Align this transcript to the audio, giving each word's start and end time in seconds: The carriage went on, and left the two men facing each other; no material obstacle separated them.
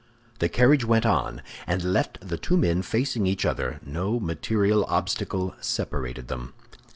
The 0.39 0.49
carriage 0.49 0.83
went 0.83 1.05
on, 1.05 1.43
and 1.67 1.83
left 1.93 2.27
the 2.27 2.39
two 2.39 2.57
men 2.57 2.81
facing 2.81 3.27
each 3.27 3.45
other; 3.45 3.79
no 3.85 4.19
material 4.19 4.83
obstacle 4.89 5.53
separated 5.61 6.27
them. 6.27 6.55